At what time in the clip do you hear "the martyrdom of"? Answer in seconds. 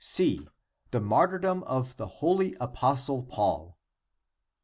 0.89-1.95